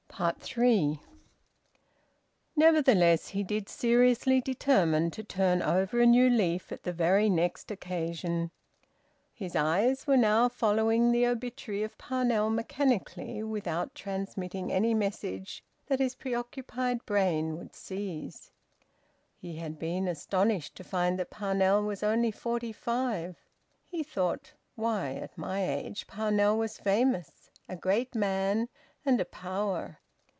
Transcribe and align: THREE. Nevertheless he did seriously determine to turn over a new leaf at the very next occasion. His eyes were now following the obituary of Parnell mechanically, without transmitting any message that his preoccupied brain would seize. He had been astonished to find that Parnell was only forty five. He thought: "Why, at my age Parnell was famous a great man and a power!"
THREE. 0.43 0.99
Nevertheless 2.55 3.29
he 3.29 3.43
did 3.43 3.67
seriously 3.67 4.39
determine 4.39 5.09
to 5.11 5.23
turn 5.23 5.63
over 5.63 5.99
a 5.99 6.05
new 6.05 6.29
leaf 6.29 6.71
at 6.71 6.83
the 6.83 6.91
very 6.93 7.27
next 7.27 7.71
occasion. 7.71 8.51
His 9.33 9.55
eyes 9.55 10.05
were 10.05 10.17
now 10.17 10.47
following 10.47 11.11
the 11.11 11.25
obituary 11.25 11.81
of 11.81 11.97
Parnell 11.97 12.51
mechanically, 12.51 13.41
without 13.41 13.95
transmitting 13.95 14.71
any 14.71 14.93
message 14.93 15.63
that 15.87 15.97
his 15.99 16.13
preoccupied 16.13 17.03
brain 17.07 17.57
would 17.57 17.73
seize. 17.73 18.51
He 19.39 19.55
had 19.55 19.79
been 19.79 20.07
astonished 20.07 20.75
to 20.75 20.83
find 20.83 21.17
that 21.17 21.31
Parnell 21.31 21.81
was 21.83 22.03
only 22.03 22.29
forty 22.29 22.73
five. 22.73 23.37
He 23.87 24.03
thought: 24.03 24.53
"Why, 24.75 25.13
at 25.15 25.35
my 25.35 25.63
age 25.67 26.05
Parnell 26.05 26.59
was 26.59 26.77
famous 26.77 27.49
a 27.67 27.75
great 27.75 28.13
man 28.13 28.69
and 29.03 29.19
a 29.19 29.25
power!" 29.25 29.97